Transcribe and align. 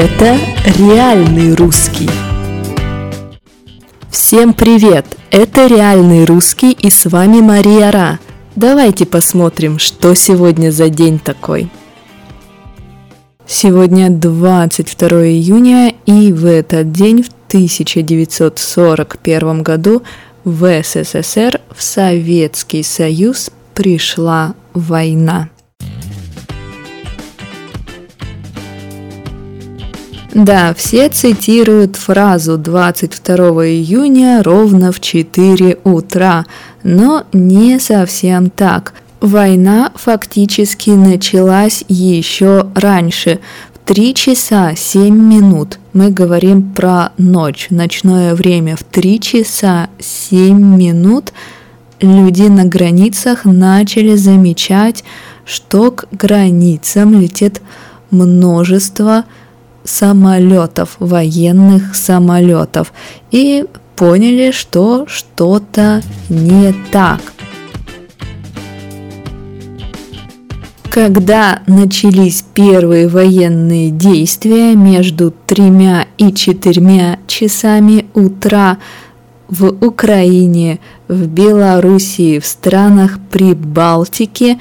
Это 0.00 0.38
реальный 0.78 1.56
русский. 1.56 2.08
Всем 4.08 4.54
привет! 4.54 5.04
Это 5.32 5.66
реальный 5.66 6.24
русский 6.24 6.70
и 6.70 6.88
с 6.88 7.06
вами 7.06 7.40
Мария 7.40 7.90
Ра. 7.90 8.20
Давайте 8.54 9.06
посмотрим, 9.06 9.80
что 9.80 10.14
сегодня 10.14 10.70
за 10.70 10.88
день 10.88 11.18
такой. 11.18 11.68
Сегодня 13.44 14.08
22 14.08 15.08
июня, 15.30 15.92
и 16.06 16.32
в 16.32 16.46
этот 16.46 16.92
день, 16.92 17.24
в 17.24 17.30
1941 17.48 19.62
году, 19.64 20.04
в 20.44 20.80
СССР, 20.80 21.60
в 21.76 21.82
Советский 21.82 22.84
Союз 22.84 23.50
пришла 23.74 24.54
война. 24.74 25.48
Да, 30.38 30.72
все 30.72 31.08
цитируют 31.08 31.96
фразу 31.96 32.58
22 32.58 33.36
июня 33.70 34.40
ровно 34.44 34.92
в 34.92 35.00
4 35.00 35.78
утра, 35.82 36.46
но 36.84 37.24
не 37.32 37.80
совсем 37.80 38.48
так. 38.48 38.94
Война 39.20 39.90
фактически 39.96 40.90
началась 40.90 41.82
еще 41.88 42.68
раньше, 42.76 43.40
в 43.74 43.88
3 43.88 44.14
часа 44.14 44.74
7 44.76 45.12
минут. 45.12 45.80
Мы 45.92 46.12
говорим 46.12 46.70
про 46.72 47.10
ночь, 47.18 47.66
ночное 47.70 48.36
время. 48.36 48.76
В 48.76 48.84
3 48.84 49.18
часа 49.18 49.88
7 49.98 50.56
минут 50.56 51.32
люди 52.00 52.42
на 52.42 52.64
границах 52.64 53.44
начали 53.44 54.14
замечать, 54.14 55.02
что 55.44 55.90
к 55.90 56.06
границам 56.12 57.20
летит 57.20 57.60
множество 58.12 59.24
самолетов, 59.88 60.96
военных 60.98 61.94
самолетов, 61.94 62.92
и 63.30 63.64
поняли, 63.96 64.52
что 64.52 65.06
что-то 65.08 66.02
не 66.28 66.74
так. 66.92 67.20
Когда 70.90 71.62
начались 71.66 72.44
первые 72.54 73.08
военные 73.08 73.90
действия 73.90 74.74
между 74.74 75.32
тремя 75.46 76.06
и 76.16 76.32
четырьмя 76.32 77.18
часами 77.26 78.06
утра 78.14 78.78
в 79.48 79.66
Украине, 79.84 80.80
в 81.06 81.26
Белоруссии, 81.26 82.38
в 82.38 82.46
странах 82.46 83.18
Прибалтики, 83.30 84.58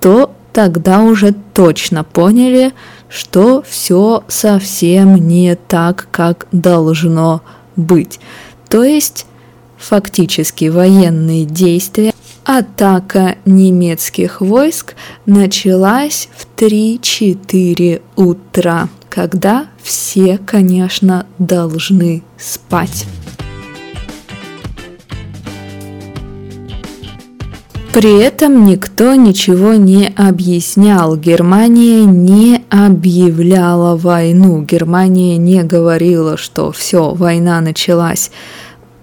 то 0.00 0.32
тогда 0.52 1.02
уже 1.02 1.34
точно 1.54 2.04
поняли, 2.04 2.72
что 3.08 3.62
все 3.66 4.24
совсем 4.28 5.16
не 5.28 5.56
так, 5.56 6.08
как 6.10 6.46
должно 6.52 7.42
быть. 7.76 8.20
То 8.68 8.84
есть 8.84 9.26
фактически 9.78 10.66
военные 10.66 11.44
действия, 11.44 12.12
атака 12.44 13.36
немецких 13.44 14.40
войск 14.40 14.94
началась 15.26 16.28
в 16.36 16.46
3-4 16.60 18.02
утра, 18.16 18.88
когда 19.08 19.66
все, 19.82 20.38
конечно, 20.38 21.26
должны 21.38 22.22
спать. 22.38 23.06
При 27.98 28.20
этом 28.20 28.64
никто 28.64 29.16
ничего 29.16 29.74
не 29.74 30.06
объяснял. 30.16 31.16
Германия 31.16 32.04
не 32.04 32.57
объявляла 32.70 33.96
войну. 33.96 34.62
Германия 34.62 35.36
не 35.36 35.62
говорила, 35.62 36.36
что 36.36 36.72
все, 36.72 37.14
война 37.14 37.60
началась. 37.60 38.30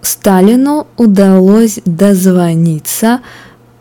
Сталину 0.00 0.86
удалось 0.96 1.80
дозвониться 1.84 3.20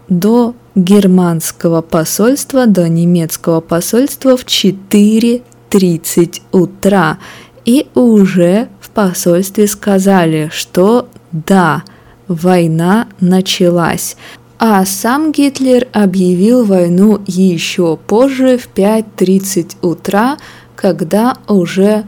до 0.09 0.55
германского 0.75 1.81
посольства, 1.81 2.65
до 2.67 2.87
немецкого 2.89 3.61
посольства 3.61 4.37
в 4.37 4.45
4.30 4.45 6.41
утра. 6.51 7.17
И 7.65 7.87
уже 7.95 8.67
в 8.79 8.89
посольстве 8.91 9.67
сказали, 9.67 10.49
что 10.53 11.09
да, 11.31 11.83
война 12.27 13.07
началась. 13.19 14.15
А 14.59 14.83
сам 14.85 15.31
Гитлер 15.31 15.87
объявил 15.93 16.65
войну 16.65 17.21
еще 17.27 17.95
позже, 17.95 18.57
в 18.57 18.67
5.30 18.73 19.75
утра, 19.83 20.37
когда 20.75 21.37
уже 21.47 22.05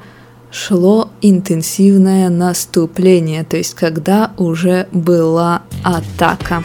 шло 0.49 1.09
интенсивное 1.21 2.29
наступление, 2.29 3.43
то 3.43 3.55
есть 3.55 3.75
когда 3.75 4.31
уже 4.37 4.87
была 4.91 5.61
атака. 5.83 6.63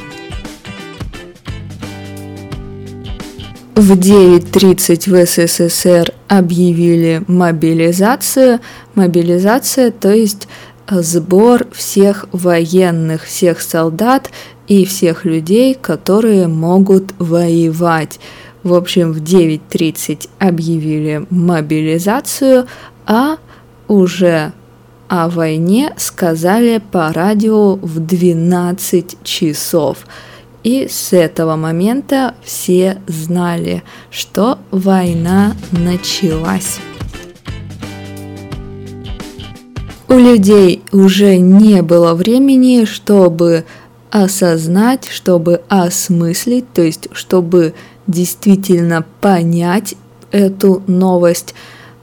В 3.75 3.93
9.30 3.93 5.11
в 5.11 5.27
СССР 5.27 6.13
объявили 6.29 7.23
мобилизацию. 7.27 8.61
Мобилизация, 8.95 9.91
то 9.91 10.13
есть 10.13 10.49
сбор 10.89 11.67
всех 11.73 12.27
военных, 12.33 13.25
всех 13.25 13.61
солдат 13.61 14.31
и 14.67 14.85
всех 14.85 15.25
людей, 15.25 15.75
которые 15.75 16.47
могут 16.49 17.15
воевать. 17.19 18.21
В 18.63 18.75
общем, 18.75 19.13
в 19.13 19.23
9.30 19.23 20.29
объявили 20.39 21.27
мобилизацию, 21.31 22.67
а 23.07 23.37
уже 23.89 24.53
о 25.09 25.29
войне 25.29 25.93
сказали 25.97 26.83
по 26.91 27.13
радио 27.13 27.75
в 27.75 28.01
12 28.01 29.23
часов. 29.23 30.07
И 30.63 30.89
с 30.89 31.13
этого 31.13 31.57
момента 31.57 32.35
все 32.43 32.99
знали, 33.07 33.83
что 34.11 34.59
война 34.71 35.55
началась. 35.73 36.81
У 40.15 40.17
людей 40.17 40.85
уже 40.93 41.39
не 41.39 41.83
было 41.83 42.15
времени, 42.15 42.85
чтобы 42.85 43.65
осознать, 44.13 45.09
чтобы 45.11 45.63
осмыслить, 45.69 46.73
то 46.73 46.83
есть 46.83 47.09
чтобы 47.11 47.75
действительно 48.07 49.05
понять 49.21 49.97
эту 50.31 50.85
новость. 50.87 51.57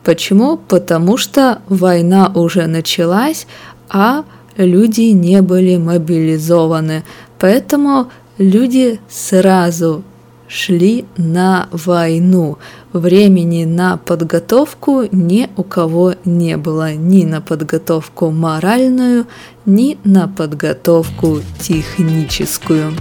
Почему? 0.04 0.58
Потому 0.58 1.16
что 1.16 1.62
война 1.70 2.30
уже 2.36 2.68
началась, 2.68 3.48
а 3.90 4.26
люди 4.58 5.14
не 5.14 5.42
были 5.42 5.78
мобилизованы. 5.78 7.06
Поэтому 7.40 8.12
люди 8.38 9.00
сразу 9.10 10.04
шли 10.52 11.06
на 11.18 11.68
войну. 11.72 12.58
Времени 12.94 13.64
на 13.64 13.98
подготовку 13.98 15.04
ни 15.12 15.50
у 15.56 15.64
кого 15.64 16.16
не 16.26 16.58
было, 16.58 16.94
ни 16.94 17.24
на 17.24 17.40
подготовку 17.40 18.32
моральную, 18.32 19.28
ни 19.66 19.98
на 20.04 20.28
подготовку 20.28 21.40
техническую. 21.60 22.92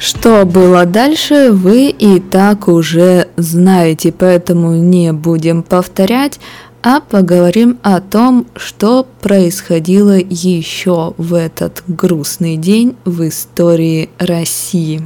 Что 0.00 0.44
было 0.44 0.86
дальше, 0.86 1.50
вы 1.52 1.90
и 1.90 2.18
так 2.18 2.66
уже 2.68 3.28
знаете, 3.36 4.12
поэтому 4.12 4.74
не 4.74 5.12
будем 5.12 5.62
повторять, 5.62 6.40
а 6.82 7.00
поговорим 7.00 7.78
о 7.82 8.00
том, 8.00 8.46
что 8.56 9.06
происходило 9.20 10.16
еще 10.16 11.12
в 11.16 11.34
этот 11.34 11.84
грустный 11.86 12.56
день 12.56 12.96
в 13.04 13.24
истории 13.26 14.10
России. 14.18 15.02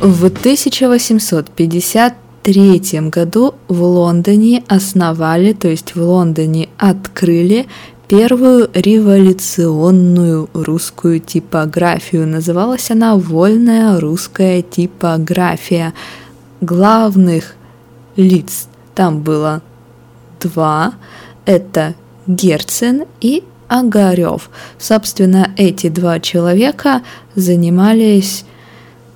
В 0.00 0.24
1853 0.24 3.08
году 3.08 3.54
в 3.68 3.82
Лондоне 3.82 4.64
основали, 4.66 5.52
то 5.52 5.68
есть 5.68 5.94
в 5.94 6.02
Лондоне 6.02 6.68
открыли 6.76 7.68
первую 8.08 8.68
революционную 8.74 10.50
русскую 10.52 11.20
типографию. 11.20 12.26
Называлась 12.26 12.90
она 12.90 13.16
«Вольная 13.16 14.00
русская 14.00 14.60
типография» 14.60 15.94
главных 16.62 17.56
лиц 18.16 18.68
там 18.94 19.20
было 19.20 19.60
два. 20.40 20.94
Это 21.44 21.94
Герцен 22.26 23.04
и 23.20 23.44
Огарев. 23.68 24.48
Собственно, 24.78 25.52
эти 25.56 25.88
два 25.88 26.20
человека 26.20 27.02
занимались 27.34 28.44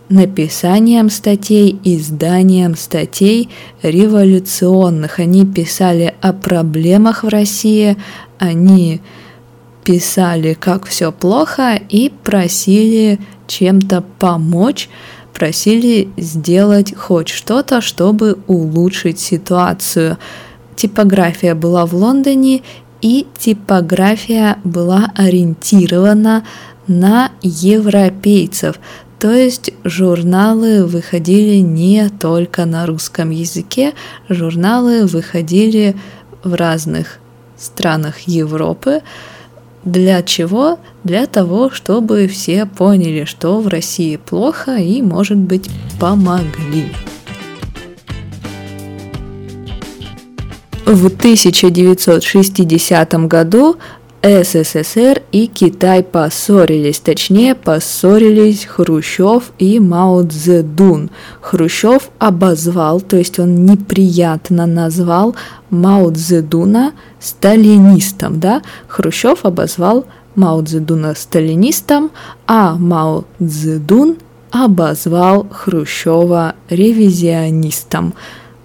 написанием 0.09 1.11
статей, 1.11 1.79
изданием 1.85 2.77
статей 2.77 3.51
революционных. 3.83 5.19
Они 5.19 5.45
писали 5.45 6.15
о 6.21 6.33
проблемах 6.33 7.23
в 7.25 7.29
России, 7.29 7.97
они 8.39 9.01
писали, 9.85 10.55
как 10.55 10.87
все 10.87 11.13
плохо, 11.13 11.79
и 11.89 12.13
просили 12.25 13.21
чем-то 13.47 14.03
помочь 14.19 14.89
просили 15.37 16.09
сделать 16.17 16.97
хоть 16.97 17.29
что-то, 17.29 17.83
чтобы 17.83 18.39
улучшить 18.47 19.19
ситуацию. 19.19 20.17
Типография 20.77 21.55
была 21.55 21.85
в 21.85 21.95
Лондоне, 21.95 22.63
и 23.03 23.27
типография 23.39 24.57
была 24.65 25.13
ориентирована 25.15 26.43
на 26.87 27.33
европейцев, 27.43 28.81
то 29.19 29.31
есть 29.31 29.73
журналы 29.85 30.87
выходили 30.87 31.57
не 31.57 32.09
только 32.09 32.65
на 32.65 32.87
русском 32.87 33.29
языке, 33.29 33.93
журналы 34.31 35.05
выходили 35.05 35.97
в 36.45 36.55
разных 36.55 37.19
странах 37.59 38.21
Европы. 38.21 39.03
Для 39.87 40.23
чего? 40.23 40.79
Для 41.05 41.27
того, 41.27 41.71
чтобы 41.71 42.27
все 42.27 42.67
поняли, 42.67 43.25
что 43.25 43.61
в 43.61 43.69
России 43.69 44.17
плохо 44.17 44.79
и, 44.79 45.01
может 45.01 45.39
быть, 45.39 45.71
помогли. 46.01 46.93
В 50.85 51.07
1960 51.07 53.15
году 53.29 53.77
СССР 54.27 55.23
и 55.31 55.47
Китай 55.47 56.03
поссорились, 56.03 56.99
точнее 56.99 57.55
поссорились 57.55 58.65
Хрущев 58.65 59.53
и 59.59 59.79
Мао 59.79 60.23
Цзэдун. 60.23 61.11
Хрущев 61.41 62.11
обозвал, 62.19 63.01
то 63.01 63.17
есть 63.17 63.39
он 63.39 63.65
неприятно 63.65 64.67
назвал 64.67 65.37
Мао 65.71 66.11
Цзэдуна 66.11 66.93
сталинистом, 67.21 68.41
да? 68.41 68.63
Хрущев 68.89 69.45
обозвал 69.45 70.07
Мао 70.35 70.61
Цзэдуна 70.63 71.15
сталинистом, 71.15 72.11
а 72.49 72.75
Мао 72.75 73.25
Цзэдун 73.41 74.17
обозвал 74.51 75.47
Хрущева 75.49 76.57
ревизионистом. 76.69 78.15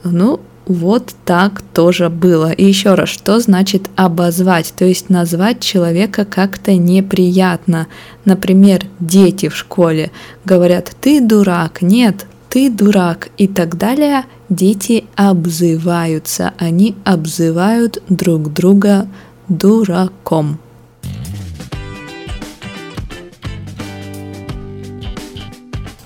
Ну, 0.03 0.39
вот 0.71 1.13
так 1.25 1.61
тоже 1.73 2.09
было. 2.09 2.51
И 2.51 2.65
еще 2.65 2.95
раз, 2.95 3.09
что 3.09 3.39
значит 3.39 3.89
обозвать? 3.95 4.73
То 4.77 4.85
есть 4.85 5.09
назвать 5.09 5.59
человека 5.59 6.25
как-то 6.25 6.75
неприятно. 6.75 7.87
Например, 8.25 8.85
дети 8.99 9.49
в 9.49 9.55
школе 9.55 10.11
говорят 10.45 10.91
«ты 11.01 11.21
дурак», 11.21 11.81
«нет, 11.81 12.25
ты 12.49 12.69
дурак» 12.69 13.29
и 13.37 13.47
так 13.47 13.77
далее. 13.77 14.25
Дети 14.49 15.05
обзываются, 15.15 16.53
они 16.57 16.95
обзывают 17.05 18.01
друг 18.09 18.53
друга 18.53 19.07
дураком. 19.47 20.59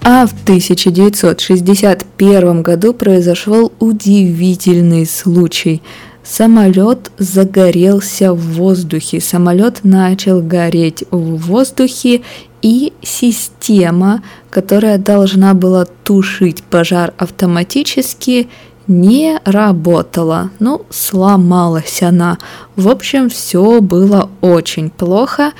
А 0.07 0.27
в 0.27 0.33
1961 0.43 2.61
году 2.61 2.93
произошел 2.93 3.71
удивительный 3.79 5.07
случай. 5.07 5.81
Самолет 6.23 7.09
загорелся 7.17 8.31
в 8.31 8.53
воздухе, 8.53 9.19
самолет 9.19 9.83
начал 9.83 10.43
гореть 10.43 11.05
в 11.09 11.37
воздухе, 11.47 12.21
и 12.61 12.93
система, 13.01 14.21
которая 14.51 14.99
должна 14.99 15.55
была 15.55 15.85
тушить 15.85 16.61
пожар 16.61 17.15
автоматически, 17.17 18.47
не 18.85 19.39
работала, 19.43 20.51
ну, 20.59 20.85
сломалась 20.91 22.03
она. 22.03 22.37
В 22.75 22.89
общем, 22.89 23.31
все 23.31 23.81
было 23.81 24.29
очень 24.41 24.91
плохо, 24.91 25.53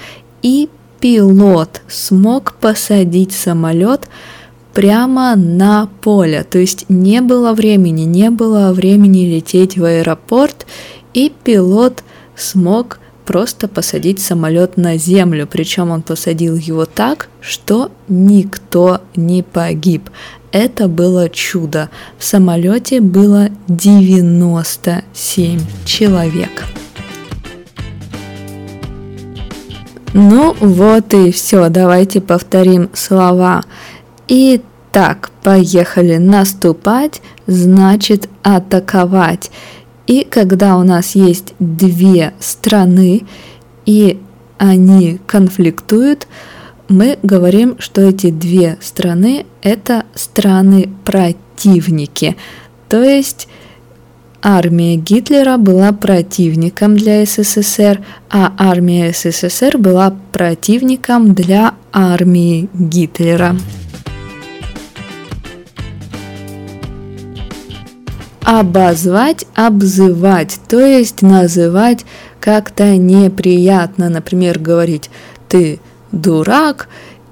и 0.44 0.70
пилот 1.06 1.82
смог 1.88 2.54
посадить 2.54 3.32
самолет 3.32 4.10
прямо 4.74 5.36
на 5.36 5.88
поле, 6.02 6.44
то 6.44 6.58
есть 6.58 6.86
не 6.90 7.22
было 7.22 7.54
времени, 7.54 8.06
не 8.06 8.32
было 8.32 8.74
времени 8.74 9.28
лететь 9.28 9.78
в 9.78 9.84
аэропорт, 9.84 10.66
и 11.14 11.32
пилот 11.44 12.04
смог 12.36 12.98
просто 13.24 13.68
посадить 13.68 14.20
самолет 14.20 14.78
на 14.78 14.98
землю, 14.98 15.46
причем 15.46 15.92
он 15.92 16.02
посадил 16.02 16.56
его 16.56 16.86
так, 16.86 17.30
что 17.40 17.92
никто 18.08 19.02
не 19.16 19.44
погиб. 19.44 20.10
Это 20.52 20.88
было 20.88 21.30
чудо. 21.30 21.92
В 22.18 22.24
самолете 22.24 23.00
было 23.00 23.50
97 23.68 25.60
человек. 25.86 26.64
Ну 30.18 30.56
вот 30.62 31.14
и 31.14 31.34
все, 31.34 31.68
давайте 31.68 32.22
повторим 32.22 32.90
слова. 32.94 33.66
Итак, 34.30 35.30
поехали. 35.44 36.16
Наступать 36.16 37.22
значит 37.48 38.30
атаковать. 38.42 39.52
И 40.08 40.24
когда 40.24 40.78
у 40.78 40.84
нас 40.84 41.16
есть 41.16 41.54
две 41.60 42.34
страны, 42.40 43.24
и 43.86 44.22
они 44.58 45.20
конфликтуют, 45.28 46.30
мы 46.88 47.20
говорим, 47.22 47.76
что 47.80 48.00
эти 48.00 48.32
две 48.32 48.78
страны– 48.80 49.46
это 49.62 50.06
страны-противники. 50.16 52.38
То 52.88 53.04
есть 53.04 53.50
армия 54.46 54.96
Гитлера 54.96 55.58
была 55.58 55.92
противником 55.92 56.96
для 56.96 57.26
СССР, 57.26 58.06
а 58.30 58.54
армия 58.60 59.12
СССР 59.12 59.80
была 59.80 60.16
противником 60.32 61.34
для 61.34 61.74
армии 61.92 62.70
Гитлера. 62.74 63.56
обозвать, 68.48 69.48
обзывать, 69.56 70.60
то 70.68 70.80
есть 70.80 71.24
называть 71.24 72.06
как-то 72.40 72.96
неприятно, 72.96 74.08
например, 74.10 74.60
говорить 74.60 75.10
«ты 75.50 75.80
дурак» 76.12 76.88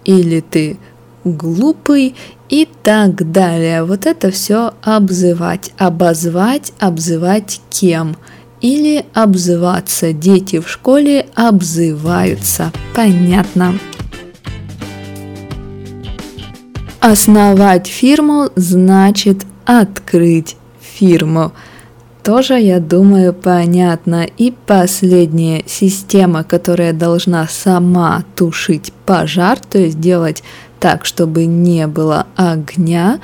или 0.06 0.40
«ты 0.40 0.78
глупый» 1.24 2.16
и 2.54 2.68
так 2.84 3.32
далее. 3.32 3.84
Вот 3.84 4.06
это 4.06 4.30
все 4.30 4.76
обзывать, 4.84 5.72
обозвать, 5.80 6.72
обзывать 6.78 7.62
кем 7.72 8.16
или 8.62 9.08
обзываться. 9.16 10.14
Дети 10.14 10.60
в 10.60 10.70
школе 10.70 11.26
обзываются. 11.34 12.72
Понятно. 12.94 13.74
Основать 17.00 17.88
фирму 17.88 18.50
значит 18.56 19.48
открыть 19.66 20.56
фирму. 20.80 21.54
Тоже, 22.22 22.60
я 22.60 22.80
думаю, 22.80 23.34
понятно. 23.34 24.28
И 24.38 24.54
последняя 24.68 25.64
система, 25.66 26.44
которая 26.44 26.94
должна 26.94 27.48
сама 27.48 28.24
тушить 28.36 28.94
пожар, 29.08 29.58
то 29.60 29.80
есть 29.80 30.00
делать 30.00 30.44
так, 30.84 31.06
чтобы 31.06 31.46
не 31.46 31.88
было 31.88 32.28
огня, 32.36 33.22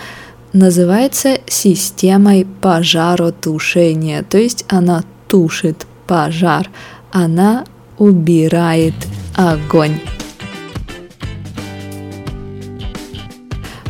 называется 0.53 1.39
системой 1.45 2.47
пожаротушения. 2.61 4.23
То 4.23 4.37
есть 4.37 4.63
она 4.69 5.03
тушит 5.27 5.85
пожар, 6.07 6.69
она 7.11 7.65
убирает 7.97 8.93
огонь. 9.35 9.99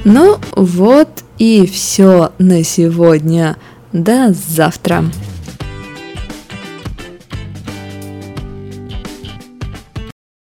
Ну 0.04 0.40
вот 0.56 1.10
и 1.38 1.68
все 1.68 2.32
на 2.40 2.64
сегодня. 2.64 3.56
До 3.94 4.34
завтра! 4.34 5.04